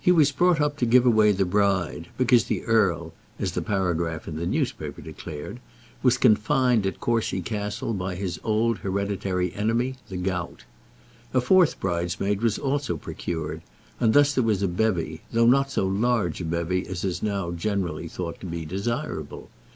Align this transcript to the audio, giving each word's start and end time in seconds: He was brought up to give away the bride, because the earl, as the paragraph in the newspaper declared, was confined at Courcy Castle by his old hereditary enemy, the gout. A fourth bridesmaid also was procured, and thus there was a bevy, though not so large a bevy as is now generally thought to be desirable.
He 0.00 0.10
was 0.10 0.32
brought 0.32 0.60
up 0.60 0.76
to 0.78 0.84
give 0.86 1.06
away 1.06 1.30
the 1.30 1.44
bride, 1.44 2.08
because 2.18 2.46
the 2.46 2.64
earl, 2.64 3.12
as 3.38 3.52
the 3.52 3.62
paragraph 3.62 4.26
in 4.26 4.34
the 4.34 4.44
newspaper 4.44 5.00
declared, 5.00 5.60
was 6.02 6.18
confined 6.18 6.84
at 6.84 6.98
Courcy 6.98 7.40
Castle 7.40 7.94
by 7.94 8.16
his 8.16 8.40
old 8.42 8.78
hereditary 8.78 9.52
enemy, 9.54 9.94
the 10.08 10.16
gout. 10.16 10.64
A 11.32 11.40
fourth 11.40 11.78
bridesmaid 11.78 12.42
also 12.58 12.94
was 12.94 13.02
procured, 13.02 13.62
and 14.00 14.14
thus 14.14 14.34
there 14.34 14.42
was 14.42 14.64
a 14.64 14.66
bevy, 14.66 15.20
though 15.32 15.46
not 15.46 15.70
so 15.70 15.86
large 15.86 16.40
a 16.40 16.44
bevy 16.44 16.84
as 16.88 17.04
is 17.04 17.22
now 17.22 17.52
generally 17.52 18.08
thought 18.08 18.40
to 18.40 18.46
be 18.46 18.64
desirable. 18.64 19.48